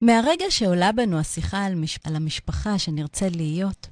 [0.00, 1.98] מהרגע שעולה בנו השיחה על, מש...
[2.04, 3.86] על המשפחה שנרצה להיות,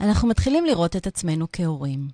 [0.00, 2.08] אנחנו מתחילים לראות את עצמנו כהורים.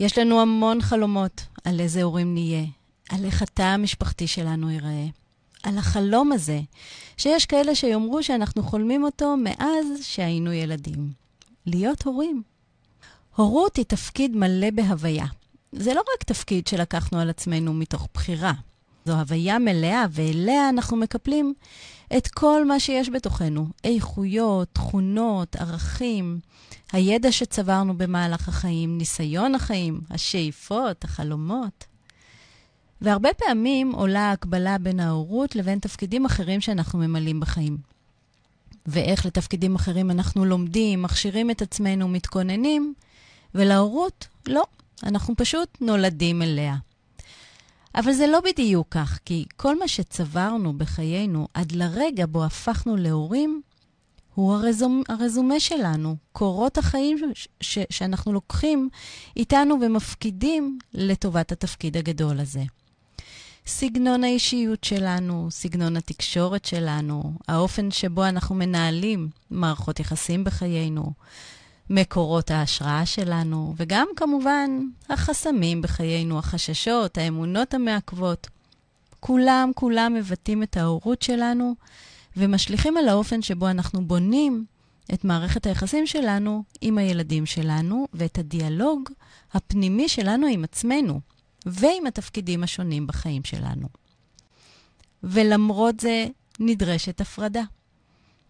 [0.00, 2.64] יש לנו המון חלומות על איזה הורים נהיה,
[3.08, 5.06] על איך התא המשפחתי שלנו ייראה,
[5.62, 6.60] על החלום הזה,
[7.16, 11.12] שיש כאלה שיאמרו שאנחנו חולמים אותו מאז שהיינו ילדים.
[11.66, 12.42] להיות הורים.
[13.36, 15.26] הורות היא תפקיד מלא בהוויה.
[15.72, 18.52] זה לא רק תפקיד שלקחנו על עצמנו מתוך בחירה.
[19.08, 21.54] זו הוויה מלאה, ואליה אנחנו מקפלים
[22.16, 23.66] את כל מה שיש בתוכנו.
[23.84, 26.38] איכויות, תכונות, ערכים,
[26.92, 31.84] הידע שצברנו במהלך החיים, ניסיון החיים, השאיפות, החלומות.
[33.00, 37.78] והרבה פעמים עולה ההקבלה בין ההורות לבין תפקידים אחרים שאנחנו ממלאים בחיים.
[38.86, 42.94] ואיך לתפקידים אחרים אנחנו לומדים, מכשירים את עצמנו, מתכוננים,
[43.54, 44.64] ולהורות, לא,
[45.02, 46.76] אנחנו פשוט נולדים אליה.
[47.94, 53.62] אבל זה לא בדיוק כך, כי כל מה שצברנו בחיינו עד לרגע בו הפכנו להורים,
[54.34, 58.88] הוא הרזומ, הרזומה שלנו, קורות החיים ש, ש, שאנחנו לוקחים
[59.36, 62.62] איתנו ומפקידים לטובת התפקיד הגדול הזה.
[63.66, 71.12] סגנון האישיות שלנו, סגנון התקשורת שלנו, האופן שבו אנחנו מנהלים מערכות יחסים בחיינו,
[71.90, 78.46] מקורות ההשראה שלנו, וגם כמובן החסמים בחיינו, החששות, האמונות המעכבות.
[79.20, 81.74] כולם, כולם מבטאים את ההורות שלנו
[82.36, 84.64] ומשליכים על האופן שבו אנחנו בונים
[85.14, 89.08] את מערכת היחסים שלנו עם הילדים שלנו ואת הדיאלוג
[89.52, 91.20] הפנימי שלנו עם עצמנו
[91.66, 93.88] ועם התפקידים השונים בחיים שלנו.
[95.22, 96.26] ולמרות זה
[96.60, 97.62] נדרשת הפרדה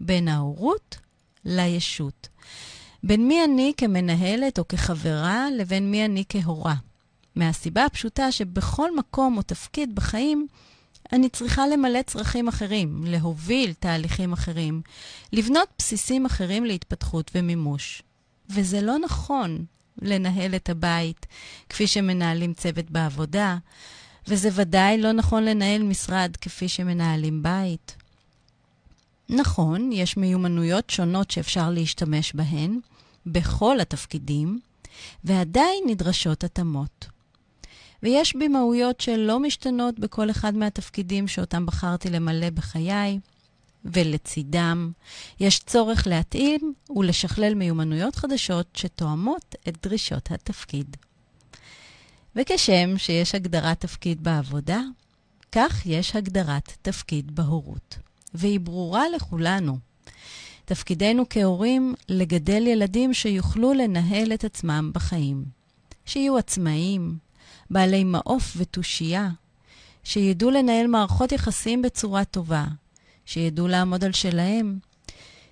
[0.01, 0.97] בין ההורות
[1.45, 2.29] לישות.
[3.03, 6.75] בין מי אני כמנהלת או כחברה לבין מי אני כהורה.
[7.37, 10.47] מהסיבה הפשוטה שבכל מקום או תפקיד בחיים
[11.13, 14.83] אני צריכה למלא צרכים אחרים, להוביל תהליכים אחרים,
[15.33, 18.03] לבנות בסיסים אחרים להתפתחות ומימוש.
[18.51, 19.65] וזה לא נכון
[20.03, 21.27] לנהל את הבית
[21.69, 23.57] כפי שמנהלים צוות בעבודה,
[24.29, 27.97] וזה ודאי לא נכון לנהל משרד כפי שמנהלים בית.
[29.31, 32.81] נכון, יש מיומנויות שונות שאפשר להשתמש בהן,
[33.27, 34.61] בכל התפקידים,
[35.25, 37.07] ועדיין נדרשות התאמות.
[38.03, 43.19] ויש בי מהויות שלא משתנות בכל אחד מהתפקידים שאותם בחרתי למלא בחיי,
[43.85, 44.93] ולצידם
[45.41, 50.97] יש צורך להתאים ולשכלל מיומנויות חדשות שתואמות את דרישות התפקיד.
[52.37, 54.81] וכשם שיש הגדרת תפקיד בעבודה,
[55.53, 57.99] כך יש הגדרת תפקיד בהורות.
[58.35, 59.79] והיא ברורה לכולנו.
[60.65, 65.45] תפקידנו כהורים לגדל ילדים שיוכלו לנהל את עצמם בחיים.
[66.07, 67.19] שיהיו עצמאיים,
[67.71, 69.29] בעלי מעוף ותושייה,
[70.05, 72.65] שידעו לנהל מערכות יחסים בצורה טובה,
[73.25, 74.79] שידעו לעמוד על שלהם,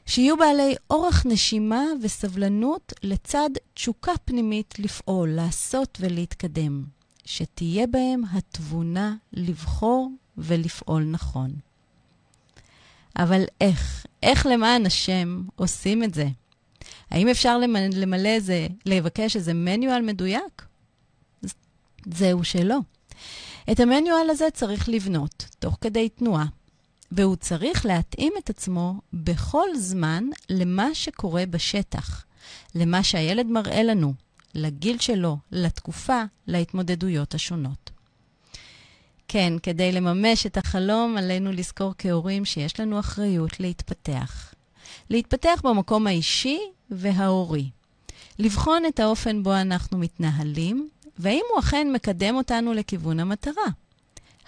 [0.07, 6.85] שיהיו בעלי אורך נשימה וסבלנות לצד תשוקה פנימית לפעול, לעשות ולהתקדם,
[7.25, 11.51] שתהיה בהם התבונה לבחור ולפעול נכון.
[13.19, 14.07] אבל איך?
[14.23, 16.27] איך למען השם עושים את זה?
[17.11, 17.59] האם אפשר
[17.93, 20.67] למלא איזה, לבקש איזה מניואל מדויק?
[22.15, 22.79] זהו שלא.
[23.73, 26.47] את המניואל הזה צריך לבנות, תוך כדי תנועה,
[27.13, 32.25] והוא צריך להתאים את עצמו בכל זמן למה שקורה בשטח,
[32.75, 34.15] למה שהילד מראה לנו,
[34.55, 37.86] לגיל שלו, לתקופה, להתמודדויות השונות.
[39.29, 44.55] כן, כדי לממש את החלום, עלינו לזכור כהורים שיש לנו אחריות להתפתח.
[45.11, 46.59] להתפתח במקום האישי
[46.91, 47.71] וההורי.
[48.39, 50.89] לבחון את האופן בו אנחנו מתנהלים,
[51.19, 53.67] והאם הוא אכן מקדם אותנו לכיוון המטרה.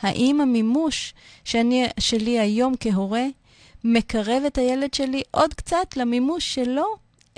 [0.01, 3.25] האם המימוש שאני, שלי היום כהורה
[3.85, 6.87] מקרב את הילד שלי עוד קצת למימוש שלו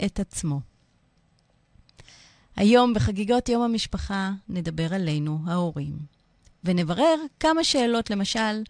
[0.04, 0.60] את עצמו.
[2.56, 6.19] היום בחגיגות יום המשפחה נדבר עלינו, ההורים.
[6.64, 8.62] ונברר כמה שאלות, למשל,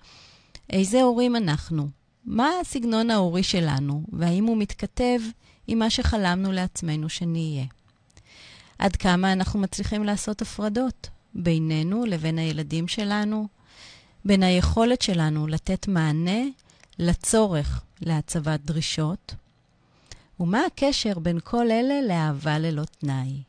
[0.70, 1.88] איזה הורים אנחנו?
[2.24, 5.18] מה הסגנון ההורי שלנו, והאם הוא מתכתב
[5.66, 7.64] עם מה שחלמנו לעצמנו שנהיה?
[8.78, 13.48] עד כמה אנחנו מצליחים לעשות הפרדות בינינו לבין הילדים שלנו,
[14.24, 16.40] בין היכולת שלנו לתת מענה
[16.98, 19.34] לצורך להצבת דרישות,
[20.40, 23.42] ומה הקשר בין כל אלה לאהבה ללא תנאי.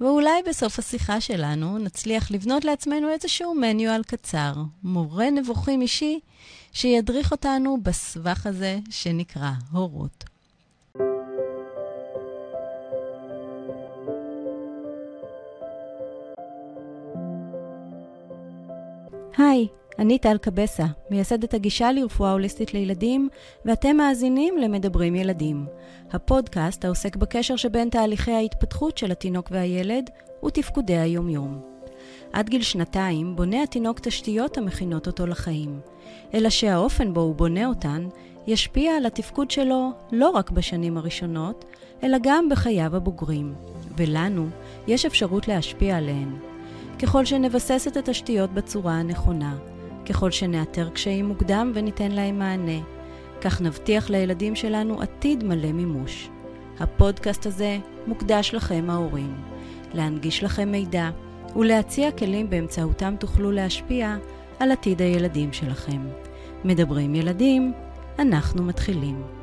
[0.00, 4.52] ואולי בסוף השיחה שלנו נצליח לבנות לעצמנו איזשהו מניואל קצר,
[4.82, 6.20] מורה נבוכים אישי,
[6.72, 10.24] שידריך אותנו בסבך הזה שנקרא הורות.
[19.38, 19.68] היי,
[19.98, 23.28] אני טל קבסה, מייסדת הגישה לרפואה הוליסטית לילדים,
[23.64, 25.66] ואתם מאזינים למדברים ילדים,
[26.12, 30.10] הפודקאסט העוסק בקשר שבין תהליכי ההתפתחות של התינוק והילד
[30.44, 31.60] ותפקודי היומיום.
[32.32, 35.80] עד גיל שנתיים בונה התינוק תשתיות המכינות אותו לחיים,
[36.34, 38.08] אלא שהאופן בו הוא בונה אותן
[38.46, 41.64] ישפיע על התפקוד שלו לא רק בשנים הראשונות,
[42.02, 43.54] אלא גם בחייו הבוגרים,
[43.96, 44.46] ולנו
[44.86, 46.36] יש אפשרות להשפיע עליהן.
[46.98, 49.56] ככל שנבסס את התשתיות בצורה הנכונה,
[50.08, 52.80] ככל שנאתר קשיים מוקדם וניתן להם מענה,
[53.40, 56.28] כך נבטיח לילדים שלנו עתיד מלא מימוש.
[56.80, 59.34] הפודקאסט הזה מוקדש לכם ההורים,
[59.94, 61.10] להנגיש לכם מידע
[61.56, 64.16] ולהציע כלים באמצעותם תוכלו להשפיע
[64.58, 66.06] על עתיד הילדים שלכם.
[66.64, 67.72] מדברים ילדים,
[68.18, 69.37] אנחנו מתחילים.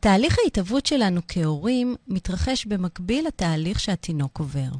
[0.00, 4.70] תהליך ההתהוות שלנו כהורים מתרחש במקביל לתהליך שהתינוק עובר.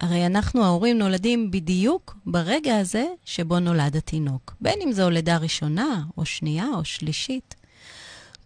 [0.00, 6.02] הרי אנחנו ההורים נולדים בדיוק ברגע הזה שבו נולד התינוק, בין אם זו לידה ראשונה,
[6.16, 7.54] או שנייה, או שלישית.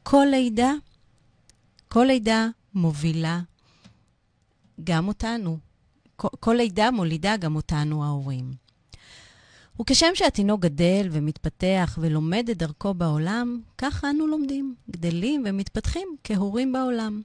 [0.02, 0.72] כל לידה,
[1.88, 3.40] כל לידה מובילה
[4.84, 5.58] גם אותנו.
[6.16, 8.63] כל, לידה מולידה גם אותנו, ההורים.
[9.80, 17.22] וכשם שהתינוק גדל ומתפתח ולומד את דרכו בעולם, כך אנו לומדים, גדלים ומתפתחים כהורים בעולם.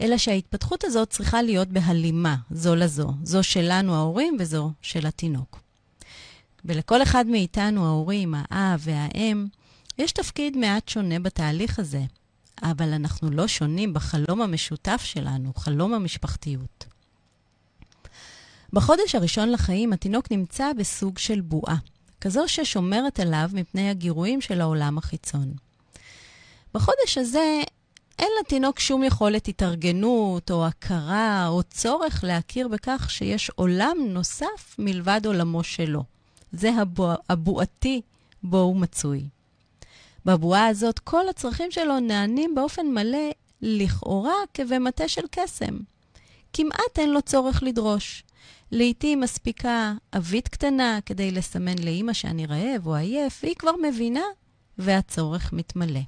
[0.00, 5.60] אלא שההתפתחות הזאת צריכה להיות בהלימה זו לזו, זו שלנו ההורים וזו של התינוק.
[6.64, 9.46] ולכל אחד מאיתנו, ההורים, האב והאם,
[9.98, 12.02] יש תפקיד מעט שונה בתהליך הזה,
[12.62, 16.89] אבל אנחנו לא שונים בחלום המשותף שלנו, חלום המשפחתיות.
[18.72, 21.76] בחודש הראשון לחיים התינוק נמצא בסוג של בועה,
[22.20, 25.52] כזו ששומרת עליו מפני הגירויים של העולם החיצון.
[26.74, 27.60] בחודש הזה
[28.18, 35.20] אין לתינוק שום יכולת התארגנות או הכרה או צורך להכיר בכך שיש עולם נוסף מלבד
[35.26, 36.04] עולמו שלו.
[36.52, 38.00] זה הבוע, הבועתי
[38.42, 39.24] בו הוא מצוי.
[40.24, 43.30] בבועה הזאת כל הצרכים שלו נענים באופן מלא,
[43.62, 45.78] לכאורה כבמטה של קסם.
[46.52, 48.24] כמעט אין לו צורך לדרוש.
[48.72, 54.24] לעתים מספיקה אבית קטנה כדי לסמן לאימא שאני רעב או עייף, והיא כבר מבינה,
[54.78, 56.00] והצורך מתמלא.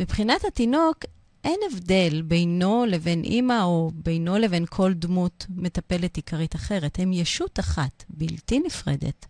[0.00, 1.04] מבחינת התינוק,
[1.44, 6.98] אין הבדל בינו לבין אימא או בינו לבין כל דמות מטפלת עיקרית אחרת.
[6.98, 9.26] הם ישות אחת, בלתי נפרדת.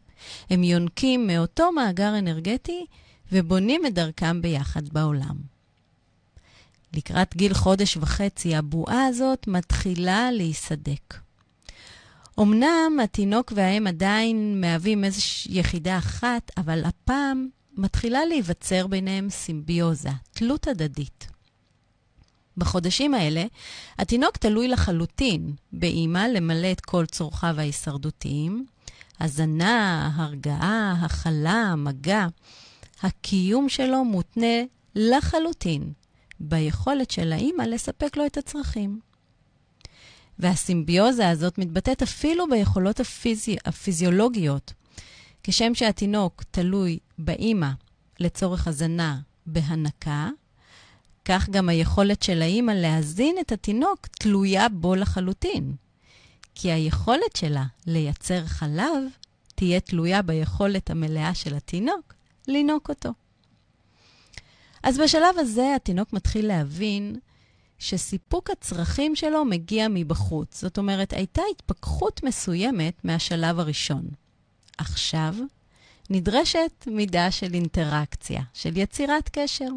[0.50, 2.86] הם יונקים מאותו מאגר אנרגטי
[3.32, 5.36] ובונים את דרכם ביחד בעולם.
[6.94, 11.27] לקראת גיל חודש וחצי, הבועה הזאת מתחילה להיסדק.
[12.40, 20.68] אמנם התינוק והאם עדיין מהווים איזושהי יחידה אחת, אבל הפעם מתחילה להיווצר ביניהם סימביוזה, תלות
[20.68, 21.26] הדדית.
[22.56, 23.44] בחודשים האלה,
[23.98, 28.66] התינוק תלוי לחלוטין באימא למלא את כל צורכיו ההישרדותיים,
[29.20, 32.26] הזנה, הרגעה, הכלה, מגע.
[33.02, 34.62] הקיום שלו מותנה
[34.94, 35.92] לחלוטין
[36.40, 39.07] ביכולת של האימא לספק לו את הצרכים.
[40.38, 43.56] והסימביוזה הזאת מתבטאת אפילו ביכולות הפיזי...
[43.64, 44.72] הפיזיולוגיות.
[45.42, 47.70] כשם שהתינוק תלוי באימא
[48.20, 50.28] לצורך הזנה בהנקה,
[51.24, 55.74] כך גם היכולת של האימא להזין את התינוק תלויה בו לחלוטין.
[56.54, 59.02] כי היכולת שלה לייצר חלב
[59.54, 62.14] תהיה תלויה ביכולת המלאה של התינוק
[62.48, 63.10] לינוק אותו.
[64.82, 67.16] אז בשלב הזה התינוק מתחיל להבין
[67.78, 70.60] שסיפוק הצרכים שלו מגיע מבחוץ.
[70.60, 74.08] זאת אומרת, הייתה התפכחות מסוימת מהשלב הראשון.
[74.78, 75.34] עכשיו
[76.10, 79.68] נדרשת מידה של אינטראקציה, של יצירת קשר.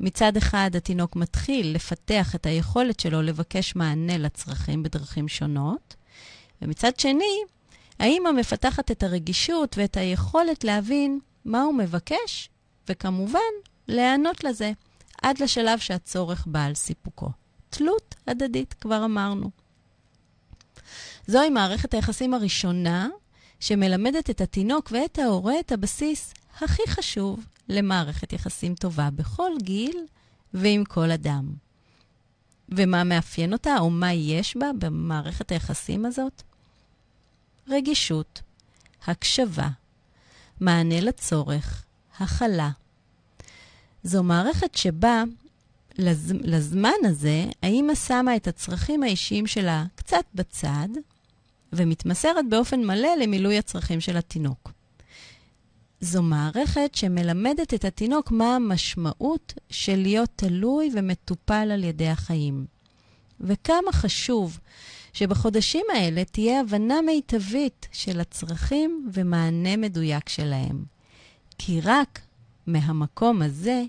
[0.00, 5.94] מצד אחד, התינוק מתחיל לפתח את היכולת שלו לבקש מענה לצרכים בדרכים שונות,
[6.62, 7.42] ומצד שני,
[7.98, 12.48] האמא מפתחת את הרגישות ואת היכולת להבין מה הוא מבקש,
[12.88, 13.40] וכמובן,
[13.88, 14.72] להיענות לזה.
[15.26, 17.28] עד לשלב שהצורך בא על סיפוקו.
[17.70, 19.50] תלות הדדית, כבר אמרנו.
[21.26, 23.08] זוהי מערכת היחסים הראשונה
[23.60, 30.06] שמלמדת את התינוק ואת ההורה את הבסיס הכי חשוב למערכת יחסים טובה בכל גיל
[30.54, 31.54] ועם כל אדם.
[32.68, 36.42] ומה מאפיין אותה, או מה יש בה במערכת היחסים הזאת?
[37.68, 38.42] רגישות,
[39.06, 39.68] הקשבה,
[40.60, 41.84] מענה לצורך,
[42.18, 42.70] הכלה,
[44.06, 45.24] זו מערכת שבה
[45.98, 46.32] לז...
[46.40, 50.88] לזמן הזה, האימא שמה את הצרכים האישיים שלה קצת בצד,
[51.72, 54.72] ומתמסרת באופן מלא למילוי הצרכים של התינוק.
[56.00, 62.66] זו מערכת שמלמדת את התינוק מה המשמעות של להיות תלוי ומטופל על ידי החיים.
[63.40, 64.58] וכמה חשוב
[65.12, 70.84] שבחודשים האלה תהיה הבנה מיטבית של הצרכים ומענה מדויק שלהם.
[71.58, 72.20] כי רק
[72.66, 73.82] מהמקום הזה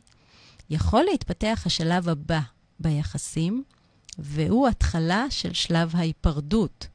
[0.70, 2.40] יכול להתפתח השלב הבא
[2.80, 3.64] ביחסים,
[4.18, 6.88] והוא התחלה של שלב ההיפרדות.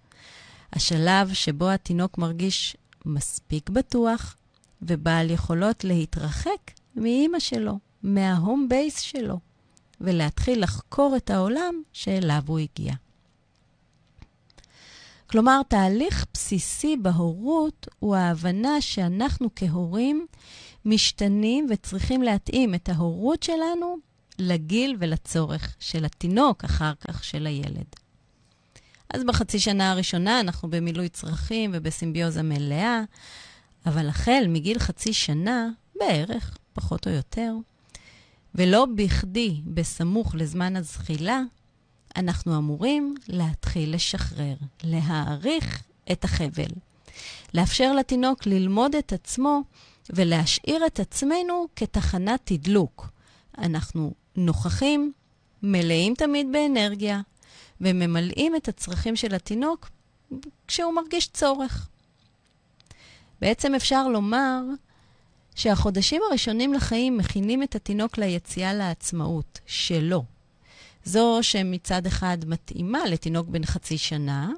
[0.73, 4.37] השלב שבו התינוק מרגיש מספיק בטוח
[4.83, 9.39] ובעל יכולות להתרחק מאימא שלו, מההום בייס שלו,
[10.01, 12.95] ולהתחיל לחקור את העולם שאליו הוא הגיע.
[15.27, 20.27] כלומר, תהליך בסיסי בהורות הוא ההבנה שאנחנו כהורים
[20.85, 23.97] משתנים וצריכים להתאים את ההורות שלנו
[24.39, 27.87] לגיל ולצורך של התינוק, אחר כך של הילד.
[29.15, 33.03] אז בחצי שנה הראשונה אנחנו במילוי צרכים ובסימביוזה מלאה,
[33.87, 35.69] אבל החל מגיל חצי שנה,
[36.01, 37.53] בערך, פחות או יותר,
[38.55, 41.41] ולא בכדי בסמוך לזמן הזחילה,
[42.17, 46.71] אנחנו אמורים להתחיל לשחרר, להעריך את החבל.
[47.55, 49.63] לאפשר לתינוק ללמוד את עצמו
[50.11, 53.09] ולהשאיר את עצמנו כתחנת תדלוק.
[53.59, 55.13] אנחנו נוכחים,
[55.63, 57.21] מלאים תמיד באנרגיה,
[57.81, 59.91] וממלאים את הצרכים של התינוק
[60.69, 61.89] כשהוא מרגיש צורך.
[63.41, 64.61] בעצם אפשר לומר
[65.55, 70.25] שהחודשים הראשונים לחיים מכינים את התינוק ליציאה לעצמאות שלו.
[71.05, 74.51] זו שמצד אחד מתאימה לתינוק בן חצי שנה,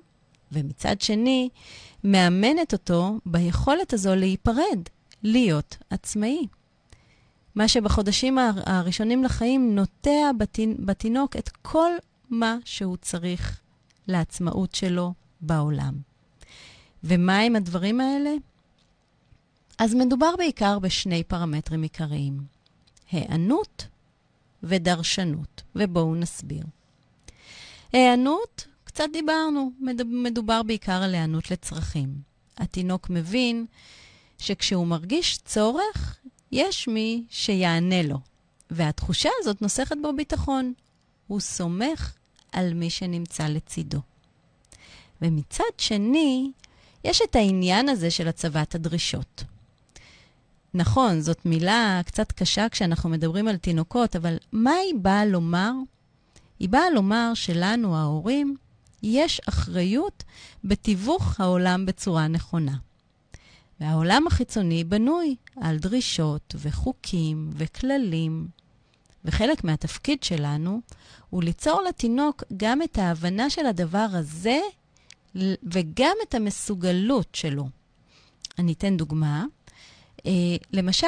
[0.52, 1.48] ומצד שני
[2.04, 4.78] מאמנת אותו ביכולת הזו להיפרד,
[5.24, 6.46] להיות עצמאי.
[7.54, 10.30] מה שבחודשים הראשונים לחיים נוטע
[10.78, 11.90] בתינוק את כל
[12.30, 13.60] מה שהוא צריך
[14.08, 15.94] לעצמאות שלו בעולם.
[17.04, 18.30] ומה עם הדברים האלה?
[19.78, 22.40] אז מדובר בעיקר בשני פרמטרים עיקריים,
[23.10, 23.86] היענות
[24.62, 26.64] ודרשנות, ובואו נסביר.
[27.92, 29.70] היענות, קצת דיברנו,
[30.06, 32.14] מדובר בעיקר על היענות לצרכים.
[32.58, 33.66] התינוק מבין
[34.44, 36.16] שכשהוא מרגיש צורך,
[36.52, 38.18] יש מי שיענה לו,
[38.70, 40.72] והתחושה הזאת נוסכת בו ביטחון.
[41.26, 42.14] הוא סומך
[42.52, 44.00] על מי שנמצא לצידו.
[45.22, 46.50] ומצד שני,
[47.04, 49.44] יש את העניין הזה של הצבת הדרישות.
[50.74, 55.72] נכון, זאת מילה קצת קשה כשאנחנו מדברים על תינוקות, אבל מה היא באה לומר?
[56.58, 58.56] היא באה לומר שלנו, ההורים,
[59.02, 60.24] יש אחריות
[60.64, 62.76] בתיווך העולם בצורה נכונה.
[63.80, 68.48] והעולם החיצוני בנוי על דרישות וחוקים וכללים,
[69.24, 70.80] וחלק מהתפקיד שלנו
[71.30, 74.60] הוא ליצור לתינוק גם את ההבנה של הדבר הזה
[75.62, 77.68] וגם את המסוגלות שלו.
[78.58, 79.44] אני אתן דוגמה.
[80.26, 80.32] אה,
[80.72, 81.06] למשל,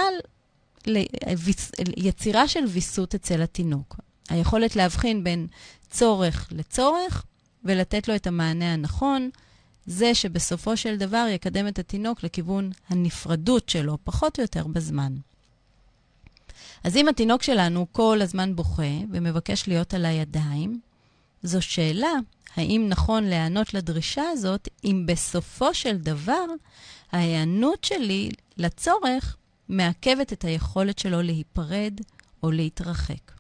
[1.97, 3.97] יצירה של ויסות אצל התינוק.
[4.29, 5.47] היכולת להבחין בין
[5.91, 7.25] צורך לצורך
[7.65, 9.31] ולתת לו את המענה הנכון,
[9.87, 15.17] זה שבסופו של דבר יקדם את התינוק לכיוון הנפרדות שלו, פחות או יותר בזמן.
[16.85, 20.81] אז אם התינוק שלנו כל הזמן בוכה ומבקש להיות על הידיים,
[21.43, 22.13] זו שאלה
[22.57, 26.45] האם נכון להיענות לדרישה הזאת, אם בסופו של דבר
[27.13, 29.37] ההיענות שלי לצורך
[29.69, 32.01] מעכבת את היכולת שלו להיפרד
[32.43, 33.33] או להתרחק.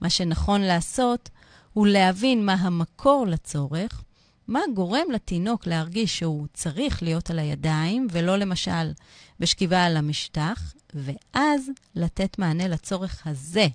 [0.00, 1.28] מה שנכון לעשות
[1.72, 4.02] הוא להבין מה המקור לצורך,
[4.48, 8.92] מה גורם לתינוק להרגיש שהוא צריך להיות על הידיים, ולא למשל
[9.40, 13.66] בשכיבה על המשטח, ואז לתת מענה לצורך הזה,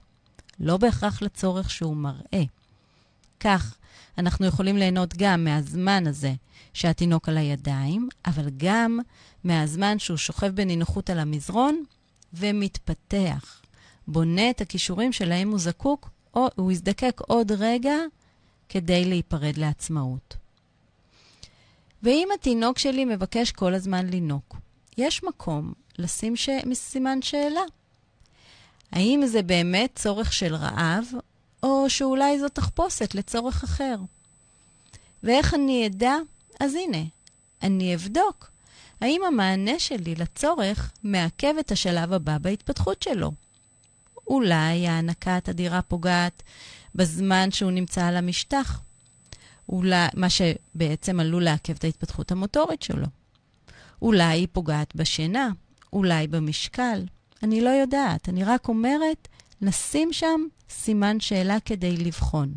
[0.60, 2.44] לא בהכרח לצורך שהוא מראה.
[3.40, 3.76] כך,
[4.18, 6.34] אנחנו יכולים ליהנות גם מהזמן הזה
[6.74, 9.00] שהתינוק על הידיים, אבל גם
[9.44, 11.84] מהזמן שהוא שוכב בנינוחות על המזרון
[12.34, 13.62] ומתפתח,
[14.08, 17.96] בונה את הכישורים שלהם הוא זקוק, או הוא יזדקק עוד רגע
[18.70, 20.43] כדי להיפרד לעצמאות.
[22.04, 24.56] ואם התינוק שלי מבקש כל הזמן לינוק,
[24.98, 26.50] יש מקום לשים ש...
[26.74, 27.62] סימן שאלה.
[28.92, 31.06] האם זה באמת צורך של רעב,
[31.64, 33.96] או שאולי זו תחפושת לצורך אחר?
[35.24, 36.16] ואיך אני אדע?
[36.60, 37.04] אז הנה,
[37.62, 38.52] אני אבדוק
[39.02, 43.32] האם המענה שלי לצורך מעכב את השלב הבא בהתפתחות שלו.
[44.28, 46.44] אולי הענקה התדירה פוגעת
[46.96, 48.82] בזמן שהוא נמצא על המשטח,
[49.70, 53.08] אולי, מה שבעצם עלול לעכב את ההתפתחות המוטורית שלו.
[54.02, 55.50] אולי היא פוגעת בשינה,
[55.94, 57.06] אולי במשקל.
[57.44, 59.28] אני לא יודעת, אני רק אומרת,
[59.62, 62.54] נשים שם סימן שאלה כדי לבחון.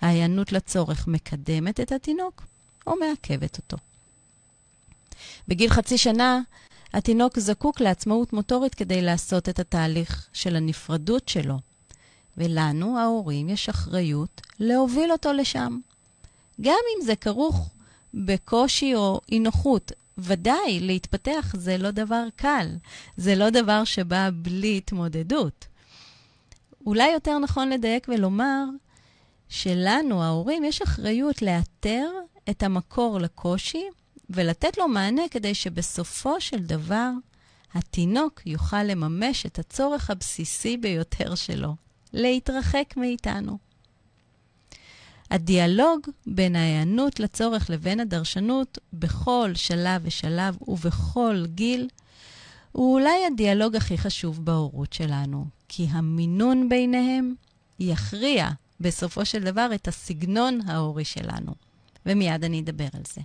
[0.00, 2.42] ההיענות לצורך מקדמת את התינוק
[2.86, 3.76] או מעכבת אותו.
[5.48, 6.40] בגיל חצי שנה
[6.94, 11.58] התינוק זקוק לעצמאות מוטורית כדי לעשות את התהליך של הנפרדות שלו,
[12.36, 15.78] ולנו, ההורים, יש אחריות להוביל אותו לשם.
[16.60, 17.70] גם אם זה כרוך
[18.14, 19.92] בקושי או אי נוחות.
[20.18, 22.66] ודאי, להתפתח זה לא דבר קל,
[23.16, 25.66] זה לא דבר שבא בלי התמודדות.
[26.86, 28.64] אולי יותר נכון לדייק ולומר
[29.48, 32.10] שלנו, ההורים, יש אחריות לאתר
[32.50, 33.84] את המקור לקושי
[34.30, 37.10] ולתת לו מענה כדי שבסופו של דבר
[37.74, 41.74] התינוק יוכל לממש את הצורך הבסיסי ביותר שלו,
[42.12, 43.69] להתרחק מאיתנו.
[45.30, 51.88] הדיאלוג בין ההיענות לצורך לבין הדרשנות בכל שלב ושלב ובכל גיל
[52.72, 57.34] הוא אולי הדיאלוג הכי חשוב בהורות שלנו, כי המינון ביניהם
[57.78, 58.48] יכריע
[58.80, 61.54] בסופו של דבר את הסגנון ההורי שלנו.
[62.06, 63.20] ומיד אני אדבר על זה.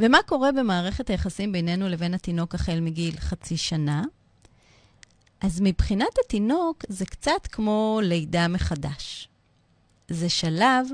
[0.00, 4.04] ומה קורה במערכת היחסים בינינו לבין התינוק החל מגיל חצי שנה?
[5.40, 9.27] אז מבחינת התינוק זה קצת כמו לידה מחדש.
[10.08, 10.86] זה שלב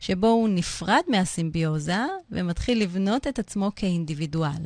[0.00, 4.62] שבו הוא נפרד מהסימביוזה ומתחיל לבנות את עצמו כאינדיבידואל.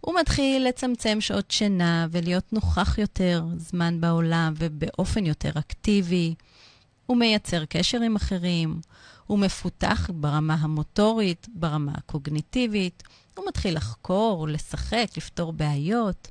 [0.00, 6.34] הוא מתחיל לצמצם שעות שינה ולהיות נוכח יותר זמן בעולם ובאופן יותר אקטיבי.
[7.06, 8.80] הוא מייצר קשר עם אחרים,
[9.26, 13.02] הוא מפותח ברמה המוטורית, ברמה הקוגניטיבית,
[13.36, 16.28] הוא מתחיל לחקור, לשחק, לפתור בעיות.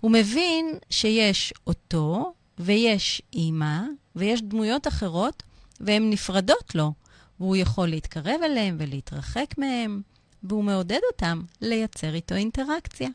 [0.00, 3.80] הוא מבין שיש אותו ויש אימא
[4.16, 5.42] ויש דמויות אחרות
[5.80, 6.92] והן נפרדות לו,
[7.40, 10.02] והוא יכול להתקרב אליהם ולהתרחק מהם,
[10.42, 13.08] והוא מעודד אותם לייצר איתו אינטראקציה.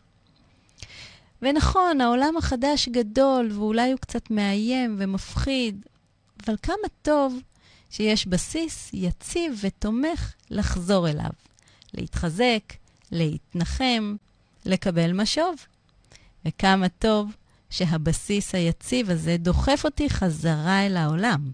[1.42, 5.86] ונכון, העולם החדש גדול ואולי הוא קצת מאיים ומפחיד,
[6.46, 7.40] אבל כמה טוב
[7.90, 11.30] שיש בסיס יציב ותומך לחזור אליו,
[11.94, 12.74] להתחזק,
[13.12, 14.16] להתנחם,
[14.66, 15.56] לקבל משוב.
[16.46, 17.32] וכמה טוב
[17.70, 21.52] שהבסיס היציב הזה דוחף אותי חזרה אל העולם.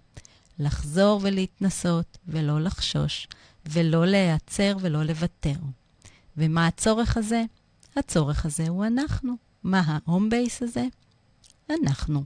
[0.59, 3.27] לחזור ולהתנסות ולא לחשוש,
[3.65, 5.59] ולא להיעצר ולא לוותר.
[6.37, 7.43] ומה הצורך הזה?
[7.95, 9.33] הצורך הזה הוא אנחנו.
[9.63, 10.85] מה ההום בייס הזה?
[11.69, 12.23] אנחנו.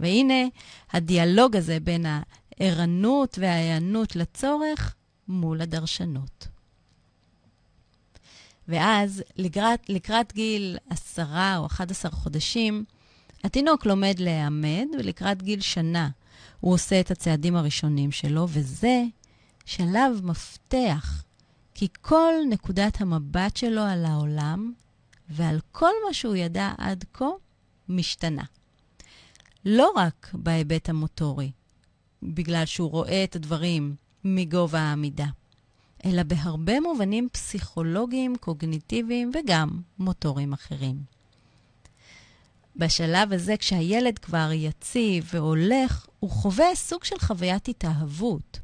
[0.00, 0.44] והנה
[0.92, 4.94] הדיאלוג הזה בין הערנות וההיענות לצורך
[5.28, 6.48] מול הדרשנות.
[8.68, 12.84] ואז לקראת, לקראת גיל עשרה או 11 חודשים,
[13.44, 16.08] התינוק לומד להיעמד, ולקראת גיל שנה
[16.60, 19.04] הוא עושה את הצעדים הראשונים שלו, וזה
[19.64, 21.24] שלב מפתח,
[21.74, 24.72] כי כל נקודת המבט שלו על העולם
[25.28, 27.28] ועל כל מה שהוא ידע עד כה
[27.88, 28.44] משתנה.
[29.64, 31.50] לא רק בהיבט המוטורי,
[32.22, 33.94] בגלל שהוא רואה את הדברים
[34.24, 35.26] מגובה העמידה,
[36.04, 40.96] אלא בהרבה מובנים פסיכולוגיים, קוגניטיביים וגם מוטוריים אחרים.
[42.76, 48.60] בשלב הזה, כשהילד כבר יציב והולך, הוא חווה סוג של חוויית התאהבות.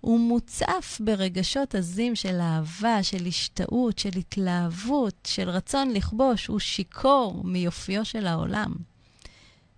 [0.00, 6.46] הוא מוצף ברגשות עזים של אהבה, של השתאות, של התלהבות, של רצון לכבוש.
[6.46, 8.74] הוא שיכור מיופיו של העולם.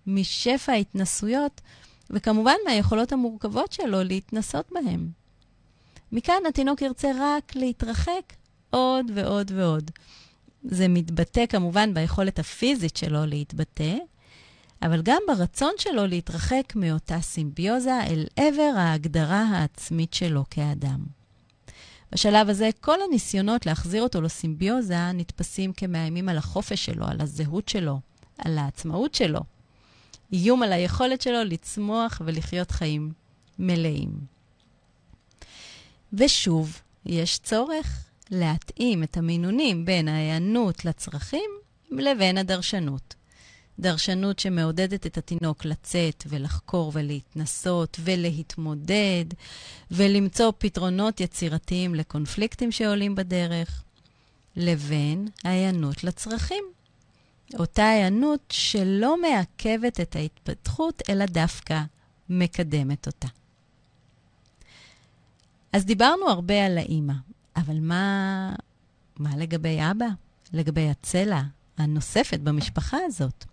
[0.07, 1.61] משפע ההתנסויות,
[2.09, 5.09] וכמובן מהיכולות המורכבות שלו להתנסות בהם.
[6.11, 8.33] מכאן התינוק ירצה רק להתרחק
[8.69, 9.91] עוד ועוד ועוד.
[10.63, 13.97] זה מתבטא כמובן ביכולת הפיזית שלו להתבטא,
[14.81, 20.99] אבל גם ברצון שלו להתרחק מאותה סימביוזה אל עבר ההגדרה העצמית שלו כאדם.
[22.11, 27.99] בשלב הזה, כל הניסיונות להחזיר אותו לסימביוזה נתפסים כמאיימים על החופש שלו, על הזהות שלו,
[28.37, 29.39] על העצמאות שלו.
[30.33, 33.11] איום על היכולת שלו לצמוח ולחיות חיים
[33.59, 34.11] מלאים.
[36.13, 41.49] ושוב, יש צורך להתאים את המינונים בין ההיענות לצרכים
[41.91, 43.15] לבין הדרשנות.
[43.79, 49.25] דרשנות שמעודדת את התינוק לצאת ולחקור ולהתנסות ולהתמודד
[49.91, 53.83] ולמצוא פתרונות יצירתיים לקונפליקטים שעולים בדרך,
[54.55, 56.63] לבין ההיענות לצרכים.
[57.53, 61.81] אותה היענות שלא מעכבת את ההתפתחות, אלא דווקא
[62.29, 63.27] מקדמת אותה.
[65.73, 67.13] אז דיברנו הרבה על האימא,
[67.55, 68.55] אבל מה,
[69.19, 70.07] מה לגבי אבא?
[70.53, 71.41] לגבי הצלע
[71.77, 73.45] הנוספת במשפחה הזאת?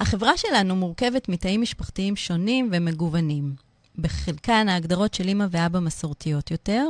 [0.00, 3.54] החברה שלנו מורכבת מתאים משפחתיים שונים ומגוונים.
[3.98, 6.88] בחלקן ההגדרות של אמא ואבא מסורתיות יותר,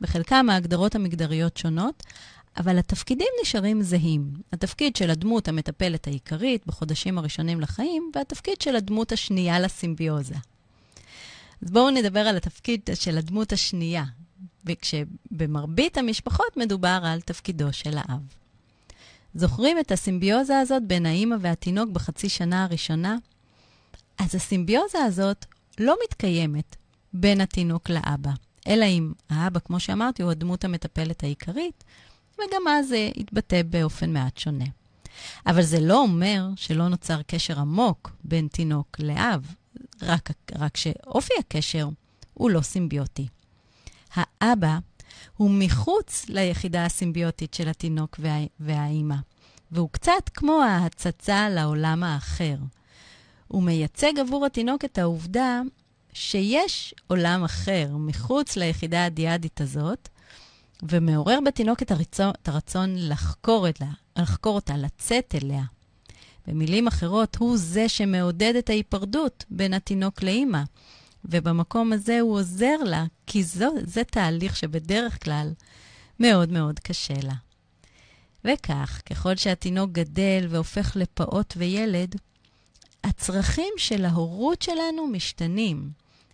[0.00, 2.02] בחלקם ההגדרות המגדריות שונות,
[2.56, 4.30] אבל התפקידים נשארים זהים.
[4.52, 10.34] התפקיד של הדמות המטפלת העיקרית בחודשים הראשונים לחיים, והתפקיד של הדמות השנייה לסימביוזה.
[11.62, 14.04] אז בואו נדבר על התפקיד של הדמות השנייה.
[14.66, 18.43] וכשבמרבית המשפחות מדובר על תפקידו של האב.
[19.34, 23.16] זוכרים את הסימביוזה הזאת בין האימא והתינוק בחצי שנה הראשונה?
[24.18, 25.44] אז הסימביוזה הזאת
[25.80, 26.76] לא מתקיימת
[27.12, 28.30] בין התינוק לאבא,
[28.68, 31.84] אלא אם האבא, כמו שאמרתי, הוא הדמות המטפלת העיקרית,
[32.34, 34.64] וגם אז זה יתבטא באופן מעט שונה.
[35.46, 39.54] אבל זה לא אומר שלא נוצר קשר עמוק בין תינוק לאב,
[40.02, 41.88] רק, רק שאופי הקשר
[42.34, 43.28] הוא לא סימביוטי.
[44.14, 44.78] האבא
[45.36, 49.16] הוא מחוץ ליחידה הסימביוטית של התינוק וה, והאימא,
[49.72, 52.56] והוא קצת כמו ההצצה לעולם האחר.
[53.48, 55.60] הוא מייצג עבור התינוק את העובדה
[56.12, 60.08] שיש עולם אחר מחוץ ליחידה הדיאדית הזאת,
[60.82, 65.62] ומעורר בתינוק את, הרצון, את הרצון לחקור, את לה, לחקור אותה, לצאת אליה.
[66.46, 70.62] במילים אחרות, הוא זה שמעודד את ההיפרדות בין התינוק לאימא,
[71.24, 75.52] ובמקום הזה הוא עוזר לה, כי זו, זה תהליך שבדרך כלל
[76.20, 77.34] מאוד מאוד קשה לה.
[78.44, 82.14] וכך, ככל שהתינוק גדל והופך לפעוט וילד,
[83.04, 85.90] הצרכים של ההורות שלנו משתנים,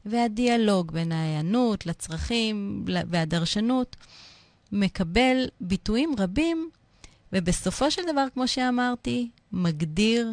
[0.07, 3.97] והדיאלוג בין ההיענות לצרכים והדרשנות
[4.73, 6.71] מקבל ביטויים רבים,
[7.33, 10.33] ובסופו של דבר, כמו שאמרתי, מגדיר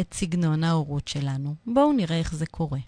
[0.00, 1.54] את סגנון ההורות שלנו.
[1.66, 2.78] בואו נראה איך זה קורה.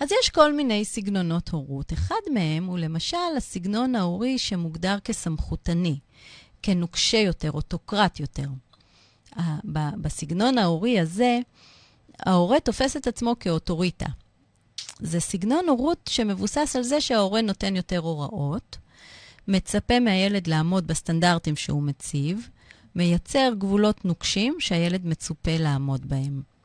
[0.00, 1.92] אז יש כל מיני סגנונות הורות.
[1.92, 5.98] אחד מהם הוא למשל הסגנון ההורי שמוגדר כסמכותני,
[6.62, 8.48] כנוקשה יותר, אוטוקרט יותר.
[10.00, 11.38] בסגנון ההורי הזה,
[12.20, 14.06] ההורה תופס את עצמו כאוטוריטה.
[15.00, 18.78] זה סגנון הורות שמבוסס על זה שההורה נותן יותר הוראות,
[19.48, 22.48] מצפה מהילד לעמוד בסטנדרטים שהוא מציב,
[22.94, 26.55] מייצר גבולות נוקשים שהילד מצופה לעמוד בהם.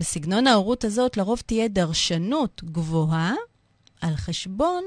[0.00, 3.34] בסגנון ההורות הזאת לרוב תהיה דרשנות גבוהה
[4.00, 4.84] על חשבון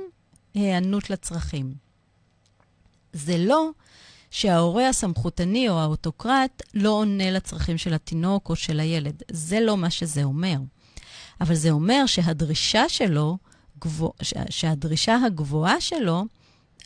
[0.54, 1.74] היענות לצרכים.
[3.14, 3.70] זה לא
[4.32, 9.24] שההורה הסמכותני או האוטוקרט לא עונה לצרכים של התינוק או של הילד.
[9.32, 10.58] זה לא מה שזה אומר.
[11.42, 13.38] אבל זה אומר שהדרישה שלו,
[13.80, 14.12] גבוה,
[14.50, 16.26] שהדרישה הגבוהה שלו,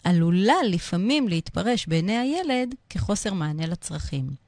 [0.03, 4.42] עלולה לפעמים להתפרש בעיני הילד כחוסר מענה לצרכים.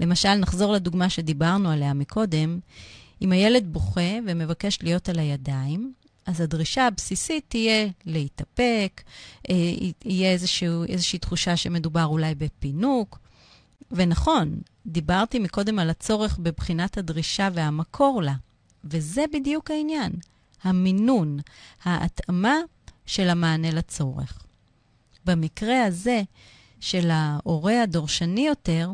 [0.00, 2.58] למשל, נחזור לדוגמה שדיברנו עליה מקודם,
[3.22, 5.92] אם הילד בוכה ומבקש להיות על הידיים,
[6.26, 9.02] אז הדרישה הבסיסית תהיה להתאפק,
[9.50, 9.54] אה,
[10.04, 13.18] יהיה איזשהו, איזושהי תחושה שמדובר אולי בפינוק.
[13.92, 18.34] ונכון, דיברתי מקודם על הצורך בבחינת הדרישה והמקור לה,
[18.84, 20.12] וזה בדיוק העניין,
[20.62, 21.38] המינון,
[21.84, 22.56] ההתאמה
[23.06, 24.42] של המענה לצורך.
[25.24, 26.22] במקרה הזה
[26.80, 28.90] של ההורה הדורשני יותר,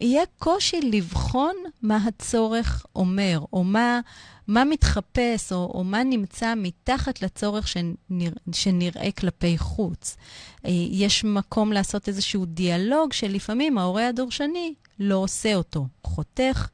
[0.00, 4.00] יהיה קושי לבחון מה הצורך אומר, או מה,
[4.46, 10.16] מה מתחפש, או, או מה נמצא מתחת לצורך שנרא, שנראה כלפי חוץ.
[10.64, 16.68] אה, יש מקום לעשות איזשהו דיאלוג שלפעמים ההורה הדורשני לא עושה אותו, חותך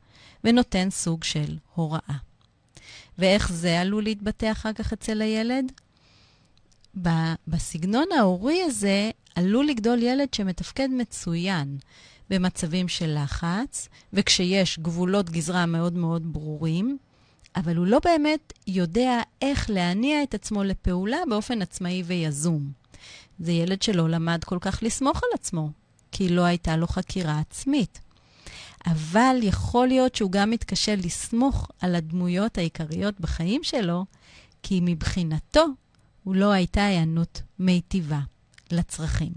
[0.44, 2.16] ונותן סוג של הוראה.
[3.18, 5.72] ואיך זה עלול להתבטא אחר כך אצל הילד?
[7.48, 11.78] בסגנון ההורי הזה עלול לגדול ילד שמתפקד מצוין
[12.30, 16.98] במצבים של לחץ, וכשיש גבולות גזרה מאוד מאוד ברורים,
[17.56, 22.72] אבל הוא לא באמת יודע איך להניע את עצמו לפעולה באופן עצמאי ויזום.
[23.38, 25.70] זה ילד שלא למד כל כך לסמוך על עצמו,
[26.12, 28.00] כי לא הייתה לו חקירה עצמית.
[28.86, 34.04] אבל יכול להיות שהוא גם מתקשה לסמוך על הדמויות העיקריות בחיים שלו,
[34.62, 35.64] כי מבחינתו
[36.24, 38.20] הוא לא הייתה היענות מיטיבה
[38.72, 39.32] לצרכים.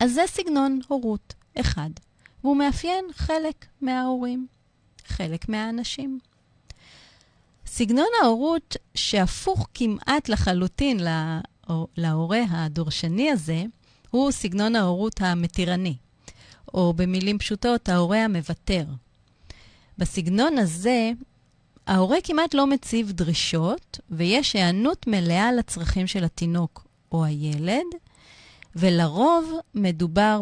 [0.00, 1.90] אז זה סגנון הורות אחד,
[2.42, 4.46] והוא מאפיין חלק מההורים,
[5.06, 6.18] חלק מהאנשים.
[7.66, 11.00] סגנון ההורות שהפוך כמעט לחלוטין
[11.96, 13.64] להורה הדורשני הזה,
[14.10, 15.96] הוא סגנון ההורות המתירני,
[16.74, 18.84] או במילים פשוטות, ההורה המוותר.
[19.98, 21.10] בסגנון הזה,
[21.86, 27.86] ההורה כמעט לא מציב דרישות, ויש היענות מלאה לצרכים של התינוק או הילד,
[28.76, 30.40] ולרוב מדובר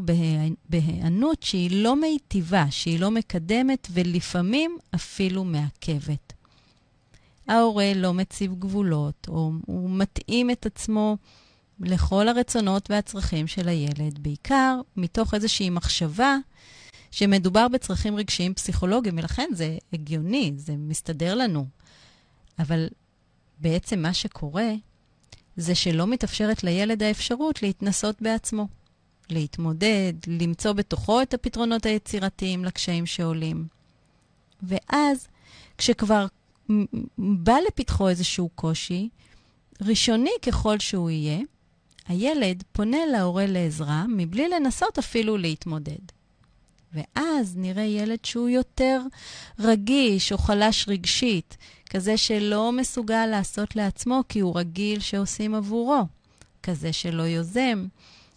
[0.68, 6.33] בהיענות שהיא לא מיטיבה, שהיא לא מקדמת, ולפעמים אפילו מעכבת.
[7.48, 11.16] ההורה לא מציב גבולות, או הוא מתאים את עצמו
[11.81, 16.37] לכל הרצונות והצרכים של הילד, בעיקר מתוך איזושהי מחשבה
[17.11, 21.66] שמדובר בצרכים רגשיים פסיכולוגיים, ולכן זה הגיוני, זה מסתדר לנו.
[22.59, 22.88] אבל
[23.59, 24.72] בעצם מה שקורה
[25.59, 28.68] זה שלא מתאפשרת לילד האפשרות להתנסות בעצמו,
[29.31, 33.66] להתמודד, למצוא בתוכו את הפתרונות היצירתיים לקשיים שעולים.
[34.62, 35.29] ואז,
[35.79, 36.27] כשכבר
[37.18, 39.09] בא לפתחו איזשהו קושי,
[39.81, 41.38] ראשוני ככל שהוא יהיה,
[42.07, 46.17] הילד פונה להורה לעזרה מבלי לנסות אפילו להתמודד.
[46.92, 49.01] ואז נראה ילד שהוא יותר
[49.59, 51.57] רגיש או חלש רגשית,
[51.90, 56.03] כזה שלא מסוגל לעשות לעצמו כי הוא רגיל שעושים עבורו,
[56.62, 57.87] כזה שלא יוזם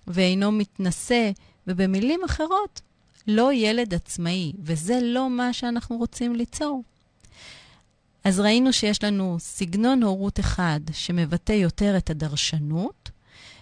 [0.07, 1.31] ואינו מתנשא,
[1.67, 2.81] ובמילים אחרות,
[3.27, 6.83] לא ילד עצמאי, וזה לא מה שאנחנו רוצים ליצור.
[8.23, 13.09] אז ראינו שיש לנו סגנון הורות אחד שמבטא יותר את הדרשנות,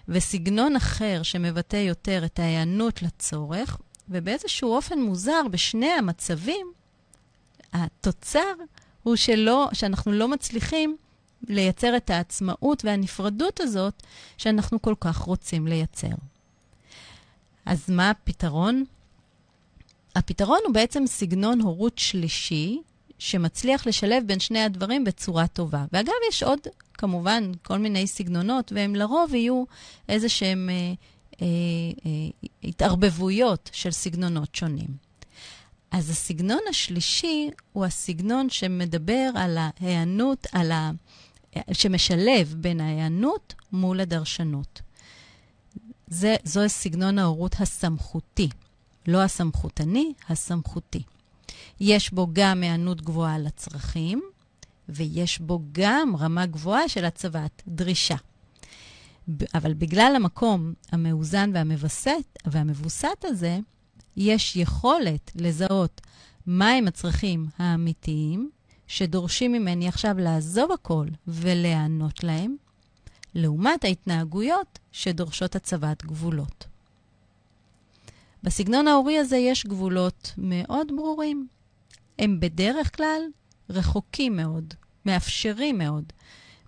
[0.08, 3.78] וסגנון אחר שמבטא יותר את ההיענות לצורך,
[4.10, 6.68] ובאיזשהו אופן מוזר, בשני המצבים,
[7.74, 8.54] התוצר
[9.04, 10.98] הוא שלא, שאנחנו לא מצליחים
[11.48, 14.04] לייצר את העצמאות והנפרדות הזאת
[14.38, 16.08] שאנחנו כל כך רוצים לייצר.
[17.66, 18.84] אז מה הפתרון?
[20.16, 22.82] הפתרון הוא בעצם סגנון הורות שלישי,
[23.20, 25.86] שמצליח לשלב בין שני הדברים בצורה טובה.
[25.94, 26.60] ואגב, יש עוד,
[26.94, 29.64] כמובן, כל מיני סגנונות, והם לרוב יהיו
[30.10, 30.94] איזה שהם אה,
[31.42, 31.48] אה,
[32.06, 35.10] אה, התערבבויות של סגנונות שונים.
[35.92, 40.92] אז הסגנון השלישי הוא הסגנון שמדבר על ההיענות, על ה...
[41.72, 44.82] שמשלב בין ההיענות מול הדרשנות.
[46.08, 48.50] זה, זו סגנון ההורות הסמכותי,
[49.08, 51.04] לא הסמכותני, הסמכותי.
[51.80, 54.22] יש בו גם היענות גבוהה לצרכים,
[54.90, 58.16] ויש בו גם רמה גבוהה של הצבת דרישה.
[59.54, 63.60] אבל בגלל המקום המאוזן והמבסת, והמבוסת הזה,
[64.18, 66.02] יש יכולת לזהות
[66.48, 68.50] מהם הצרכים האמיתיים
[68.88, 72.56] שדורשים ממני עכשיו לעזוב הכל ולהיענות להם,
[73.36, 76.66] לעומת ההתנהגויות שדורשות הצבת גבולות.
[78.44, 81.48] בסגנון ההורי הזה יש גבולות מאוד ברורים.
[82.20, 83.22] הם בדרך כלל
[83.70, 84.74] רחוקים מאוד,
[85.06, 86.14] מאפשרים מאוד.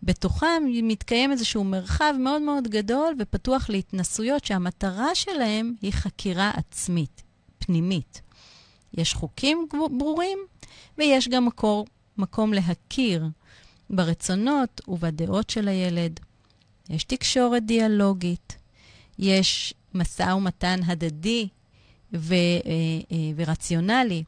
[0.03, 7.23] בתוכם מתקיים איזשהו מרחב מאוד מאוד גדול ופתוח להתנסויות שהמטרה שלהם היא חקירה עצמית,
[7.59, 8.21] פנימית.
[8.93, 10.39] יש חוקים ברורים
[10.97, 11.85] ויש גם מקור,
[12.17, 13.25] מקום להכיר
[13.89, 16.19] ברצונות ובדעות של הילד.
[16.89, 18.57] יש תקשורת דיאלוגית,
[19.19, 21.47] יש משא ומתן הדדי
[22.13, 22.39] ו, אה,
[23.11, 24.23] אה, ורציונלי,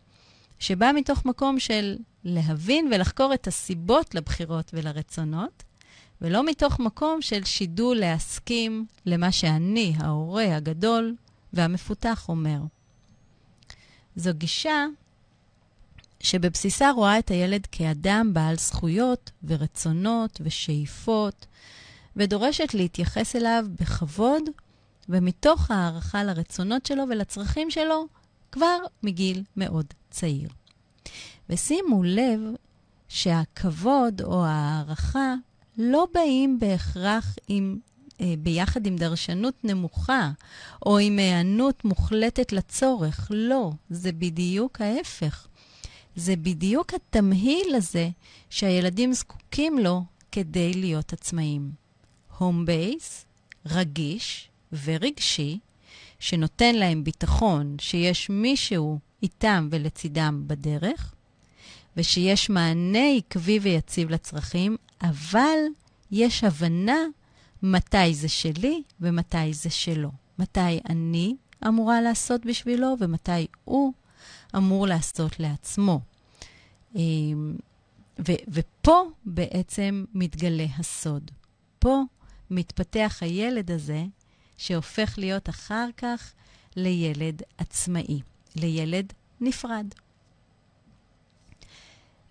[0.59, 5.63] שבא מתוך מקום של להבין ולחקור את הסיבות לבחירות ולרצונות,
[6.21, 11.15] ולא מתוך מקום של שידול להסכים למה שאני, ההורה הגדול
[11.53, 12.59] והמפותח, אומר.
[14.15, 14.85] זו גישה
[16.19, 21.45] שבבסיסה רואה את הילד כאדם בעל זכויות ורצונות ושאיפות,
[22.15, 24.43] ודורשת להתייחס אליו בכבוד
[25.09, 28.07] ומתוך הערכה לרצונות שלו ולצרכים שלו
[28.51, 30.49] כבר מגיל מאוד צעיר.
[31.49, 32.39] ושימו לב
[33.07, 35.33] שהכבוד או ההערכה
[35.77, 37.77] לא באים בהכרח עם,
[38.21, 40.31] אה, ביחד עם דרשנות נמוכה
[40.85, 43.27] או עם היענות מוחלטת לצורך.
[43.29, 45.47] לא, זה בדיוק ההפך.
[46.15, 48.09] זה בדיוק התמהיל הזה
[48.49, 51.71] שהילדים זקוקים לו כדי להיות עצמאיים.
[52.37, 53.25] הום בייס,
[53.65, 54.49] רגיש
[54.83, 55.59] ורגשי,
[56.19, 61.13] שנותן להם ביטחון שיש מישהו איתם ולצידם בדרך,
[61.97, 65.57] ושיש מענה עקבי ויציב לצרכים, אבל
[66.11, 66.97] יש הבנה
[67.63, 70.11] מתי זה שלי ומתי זה שלו.
[70.39, 71.35] מתי אני
[71.67, 73.93] אמורה לעשות בשבילו ומתי הוא
[74.55, 75.99] אמור לעשות לעצמו.
[76.95, 77.55] אמ,
[78.27, 81.31] ו- ופה בעצם מתגלה הסוד.
[81.79, 82.01] פה
[82.49, 84.05] מתפתח הילד הזה,
[84.57, 86.33] שהופך להיות אחר כך
[86.75, 88.21] לילד עצמאי,
[88.55, 89.85] לילד נפרד.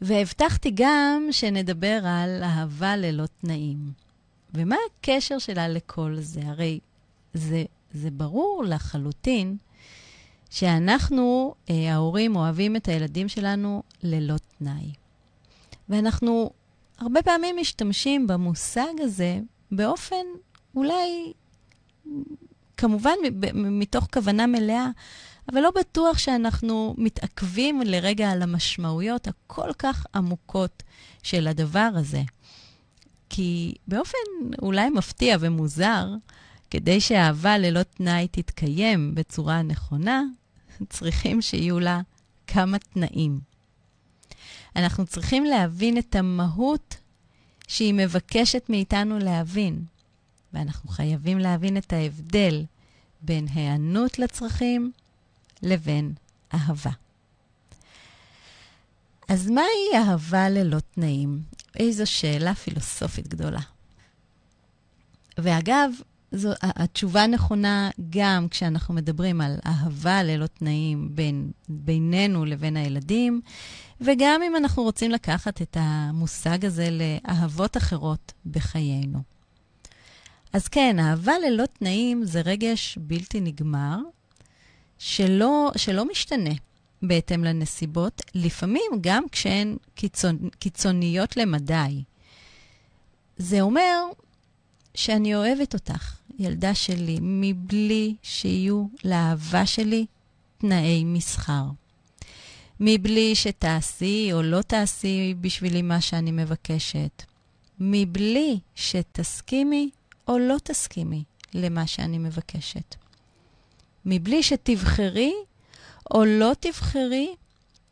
[0.00, 3.92] והבטחתי גם שנדבר על אהבה ללא תנאים.
[4.54, 6.40] ומה הקשר שלה לכל זה?
[6.44, 6.80] הרי
[7.34, 9.56] זה, זה ברור לחלוטין
[10.50, 14.92] שאנחנו, אה, ההורים, אוהבים את הילדים שלנו ללא תנאי.
[15.88, 16.50] ואנחנו
[16.98, 20.26] הרבה פעמים משתמשים במושג הזה באופן
[20.76, 21.32] אולי,
[22.76, 23.14] כמובן
[23.54, 24.86] מתוך כוונה מלאה,
[25.48, 30.82] אבל לא בטוח שאנחנו מתעכבים לרגע על המשמעויות הכל כך עמוקות
[31.22, 32.22] של הדבר הזה.
[33.28, 34.18] כי באופן
[34.62, 36.08] אולי מפתיע ומוזר,
[36.70, 40.22] כדי שאהבה ללא תנאי תתקיים בצורה נכונה,
[40.88, 42.00] צריכים שיהיו לה
[42.46, 43.40] כמה תנאים.
[44.76, 46.96] אנחנו צריכים להבין את המהות
[47.68, 49.84] שהיא מבקשת מאיתנו להבין,
[50.52, 52.64] ואנחנו חייבים להבין את ההבדל
[53.20, 54.92] בין היענות לצרכים
[55.62, 56.14] לבין
[56.54, 56.90] אהבה.
[59.28, 61.42] אז מהי אהבה ללא תנאים?
[61.76, 63.60] איזו שאלה פילוסופית גדולה.
[65.38, 65.90] ואגב,
[66.32, 73.40] זו, התשובה נכונה גם כשאנחנו מדברים על אהבה ללא תנאים בין, בינינו לבין הילדים,
[74.00, 79.18] וגם אם אנחנו רוצים לקחת את המושג הזה לאהבות אחרות בחיינו.
[80.52, 83.98] אז כן, אהבה ללא תנאים זה רגש בלתי נגמר,
[85.04, 86.54] שלא, שלא משתנה
[87.02, 92.02] בהתאם לנסיבות, לפעמים גם כשהן קיצונ, קיצוניות למדי.
[93.36, 94.04] זה אומר
[94.94, 100.06] שאני אוהבת אותך, ילדה שלי, מבלי שיהיו לאהבה שלי
[100.58, 101.64] תנאי מסחר.
[102.80, 107.22] מבלי שתעשי או לא תעשי בשבילי מה שאני מבקשת.
[107.80, 109.90] מבלי שתסכימי
[110.28, 113.01] או לא תסכימי למה שאני מבקשת.
[114.06, 115.32] מבלי שתבחרי
[116.14, 117.34] או לא תבחרי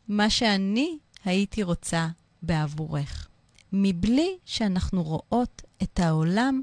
[0.07, 2.07] מה שאני הייתי רוצה
[2.41, 3.27] בעבורך.
[3.73, 6.61] מבלי שאנחנו רואות את העולם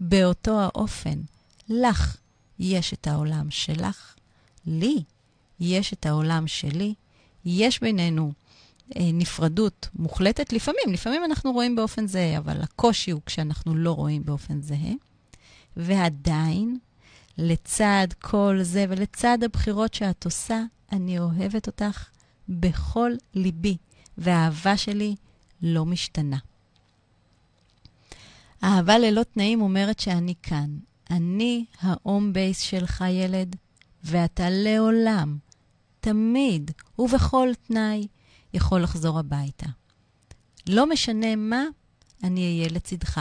[0.00, 1.20] באותו האופן.
[1.68, 2.16] לך
[2.58, 4.14] יש את העולם שלך,
[4.66, 5.02] לי
[5.60, 6.94] יש את העולם שלי.
[7.44, 8.32] יש בינינו
[8.96, 14.24] אה, נפרדות מוחלטת לפעמים, לפעמים אנחנו רואים באופן זהה, אבל הקושי הוא כשאנחנו לא רואים
[14.24, 14.92] באופן זהה.
[15.76, 16.78] ועדיין,
[17.42, 22.08] לצד כל זה ולצד הבחירות שאת עושה, אני אוהבת אותך
[22.48, 23.76] בכל ליבי,
[24.18, 25.14] והאהבה שלי
[25.62, 26.36] לא משתנה.
[28.64, 30.78] אהבה ללא תנאים אומרת שאני כאן.
[31.10, 33.56] אני ההום בייס שלך, ילד,
[34.04, 35.38] ואתה לעולם,
[36.00, 38.06] תמיד ובכל תנאי
[38.54, 39.66] יכול לחזור הביתה.
[40.68, 41.64] לא משנה מה,
[42.24, 43.20] אני אהיה לצדך.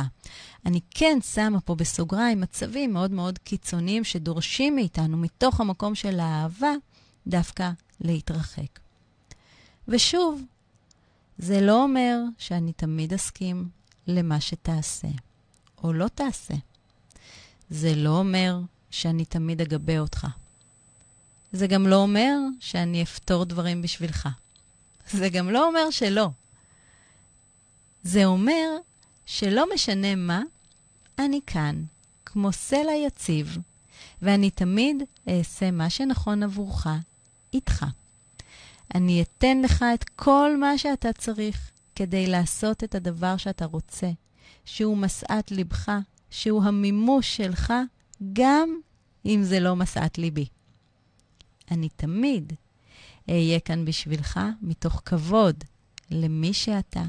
[0.66, 6.72] אני כן שמה פה בסוגריים מצבים מאוד מאוד קיצוניים שדורשים מאיתנו, מתוך המקום של האהבה,
[7.28, 7.70] דווקא
[8.02, 8.80] להתרחק.
[9.88, 10.42] ושוב,
[11.38, 13.70] זה לא אומר שאני תמיד אסכים
[14.08, 15.08] למה שתעשה.
[15.84, 16.54] או לא תעשה.
[17.70, 18.60] זה לא אומר
[18.92, 20.28] שאני תמיד אגבה אותך.
[21.52, 24.30] זה גם לא אומר שאני אפתור דברים בשבילך.
[25.12, 26.30] זה גם לא אומר שלא.
[28.04, 28.78] זה אומר
[29.32, 30.42] שלא משנה מה,
[31.20, 31.84] אני כאן,
[32.26, 33.58] כמו סלע יציב,
[34.22, 36.88] ואני תמיד אעשה מה שנכון עבורך,
[37.54, 37.86] איתך.
[38.96, 44.10] אני אתן לך את כל מה שאתה צריך כדי לעשות את הדבר שאתה רוצה,
[44.66, 45.92] שהוא משאת לבך,
[46.30, 47.74] שהוא המימוש שלך,
[48.34, 48.70] גם
[49.26, 50.46] אם זה לא משאת ליבי.
[51.72, 52.54] אני תמיד
[53.30, 55.64] אהיה כאן בשבילך מתוך כבוד
[56.12, 57.04] למי שאתה,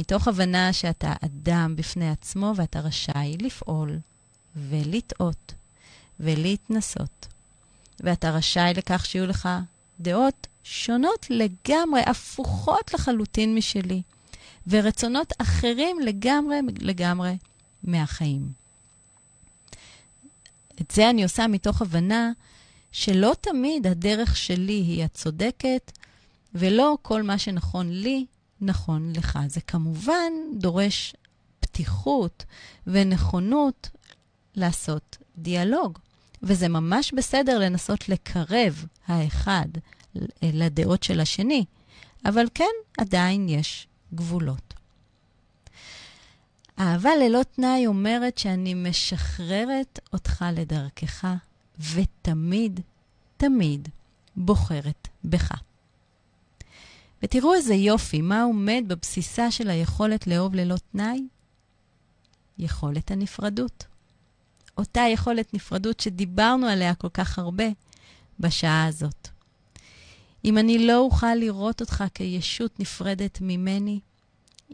[0.00, 3.98] מתוך הבנה שאתה אדם בפני עצמו ואתה רשאי לפעול
[4.56, 5.54] ולטעות
[6.20, 7.26] ולהתנסות.
[8.00, 9.48] ואתה רשאי לכך שיהיו לך
[10.00, 14.02] דעות שונות לגמרי, הפוכות לחלוטין משלי.
[14.66, 17.36] ורצונות אחרים לגמרי לגמרי
[17.84, 18.52] מהחיים.
[20.80, 22.32] את זה אני עושה מתוך הבנה
[22.92, 25.92] שלא תמיד הדרך שלי היא הצודקת,
[26.54, 28.26] ולא כל מה שנכון לי,
[28.60, 29.38] נכון לך.
[29.48, 31.14] זה כמובן דורש
[31.60, 32.44] פתיחות
[32.86, 33.90] ונכונות
[34.54, 35.98] לעשות דיאלוג.
[36.42, 39.68] וזה ממש בסדר לנסות לקרב האחד
[40.42, 41.64] לדעות של השני,
[42.24, 42.64] אבל כן,
[42.98, 44.74] עדיין יש גבולות.
[46.78, 51.26] אהבה ללא תנאי אומרת שאני משחררת אותך לדרכך,
[51.94, 52.80] ותמיד,
[53.36, 53.88] תמיד
[54.36, 55.52] בוחרת בך.
[57.22, 61.26] ותראו איזה יופי, מה עומד בבסיסה של היכולת לאהוב ללא תנאי?
[62.58, 63.86] יכולת הנפרדות.
[64.78, 67.64] אותה יכולת נפרדות שדיברנו עליה כל כך הרבה
[68.40, 69.28] בשעה הזאת.
[70.44, 74.00] אם אני לא אוכל לראות אותך כישות נפרדת ממני,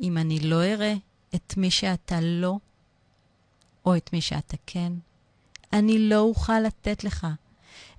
[0.00, 0.94] אם אני לא אראה
[1.34, 2.56] את מי שאתה לא,
[3.86, 4.92] או את מי שאתה כן,
[5.72, 7.26] אני לא אוכל לתת לך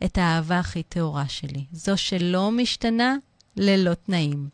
[0.04, 3.16] את האהבה הכי טהורה שלי, זו שלא משתנה
[3.58, 4.50] ללא תנאים.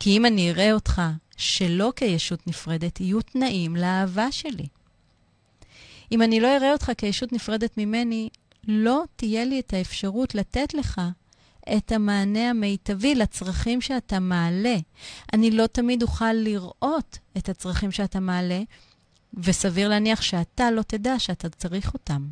[0.00, 1.02] כי אם אני אראה אותך
[1.36, 4.66] שלא כישות נפרדת, יהיו תנאים לאהבה שלי.
[6.12, 8.28] אם אני לא אראה אותך כישות נפרדת ממני,
[8.68, 11.00] לא תהיה לי את האפשרות לתת לך
[11.76, 14.76] את המענה המיטבי לצרכים שאתה מעלה.
[15.32, 18.62] אני לא תמיד אוכל לראות את הצרכים שאתה מעלה,
[19.34, 22.26] וסביר להניח שאתה לא תדע שאתה צריך אותם.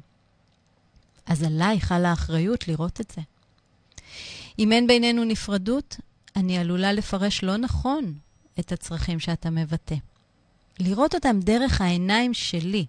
[1.27, 3.23] אז עליי חלה האחריות לראות את זה.
[4.59, 5.97] אם אין בינינו נפרדות,
[6.37, 8.15] אני עלולה לפרש לא נכון
[8.61, 9.95] את הצרכים שאתה מבטא.
[10.81, 12.87] לראות אותם דרך העיניים שלי,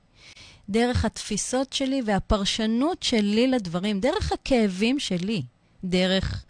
[0.70, 5.43] דרך התפיסות שלי והפרשנות שלי לדברים, דרך הכאבים שלי.
[5.84, 6.45] דרך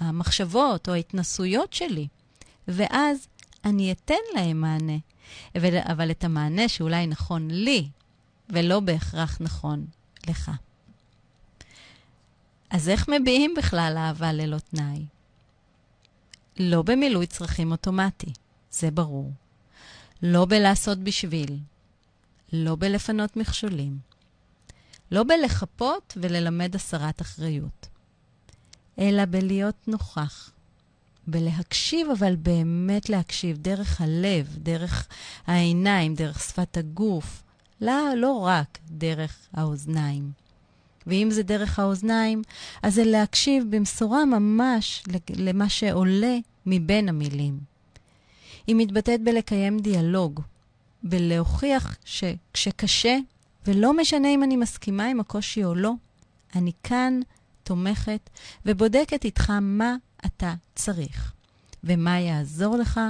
[0.00, 2.06] המחשבות או ההתנסויות שלי.
[2.68, 3.26] ואז
[3.64, 4.96] אני אתן להם מענה.
[5.56, 7.88] אבל, את המענה שאולי נכון לי
[8.48, 9.86] ולא בהכרח נכון
[10.28, 10.50] לך.
[12.74, 15.06] אז איך מביעים בכלל אהבה ללא תנאי?
[16.56, 18.32] לא במילוי צרכים אוטומטי,
[18.70, 19.32] זה ברור.
[20.22, 21.58] לא בלעשות בשביל.
[22.52, 23.98] לא בלפנות מכשולים.
[25.10, 27.86] לא בלחפות וללמד הסרת אחריות,
[28.98, 30.50] אלא בלהיות נוכח,
[31.26, 35.08] בלהקשיב, אבל באמת להקשיב דרך הלב, דרך
[35.46, 37.42] העיניים, דרך שפת הגוף,
[37.80, 40.43] לא, לא רק דרך האוזניים.
[41.06, 42.42] ואם זה דרך האוזניים,
[42.82, 45.04] אז זה להקשיב במשורה ממש
[45.36, 46.36] למה שעולה
[46.66, 47.58] מבין המילים.
[48.66, 50.40] היא מתבטאת בלקיים דיאלוג,
[51.02, 53.18] בלהוכיח שכשקשה,
[53.66, 55.92] ולא משנה אם אני מסכימה עם הקושי או לא,
[56.54, 57.20] אני כאן
[57.62, 58.30] תומכת
[58.66, 59.96] ובודקת איתך מה
[60.26, 61.32] אתה צריך,
[61.84, 63.00] ומה יעזור לך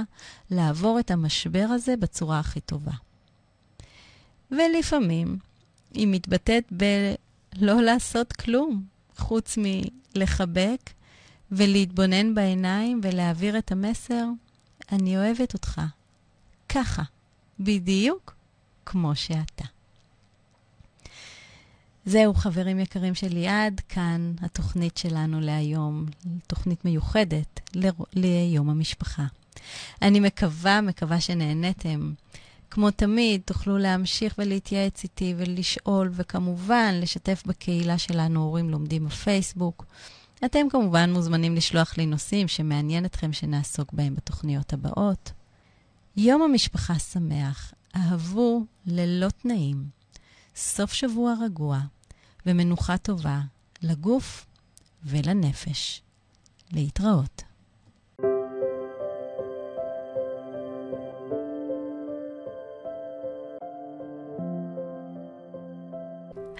[0.51, 2.91] לעבור את המשבר הזה בצורה הכי טובה.
[4.51, 5.37] ולפעמים
[5.93, 6.63] היא מתבטאת
[7.59, 8.83] בלא לעשות כלום,
[9.17, 10.89] חוץ מלחבק
[11.51, 14.25] ולהתבונן בעיניים ולהעביר את המסר,
[14.91, 15.81] אני אוהבת אותך.
[16.69, 17.03] ככה,
[17.59, 18.35] בדיוק
[18.85, 19.63] כמו שאתה.
[22.05, 26.05] זהו, חברים יקרים שלי, עד כאן התוכנית שלנו להיום,
[26.47, 27.89] תוכנית מיוחדת ל...
[28.13, 29.25] ליום המשפחה.
[30.01, 32.13] אני מקווה, מקווה שנהניתם.
[32.69, 39.85] כמו תמיד, תוכלו להמשיך ולהתייעץ איתי ולשאול, וכמובן, לשתף בקהילה שלנו הורים לומדים בפייסבוק.
[40.45, 45.31] אתם כמובן מוזמנים לשלוח לי נושאים שמעניין אתכם שנעסוק בהם בתוכניות הבאות.
[46.17, 49.89] יום המשפחה שמח, אהבו ללא תנאים.
[50.55, 51.79] סוף שבוע רגוע
[52.45, 53.41] ומנוחה טובה
[53.81, 54.45] לגוף
[55.03, 56.01] ולנפש.
[56.71, 57.44] להתראות.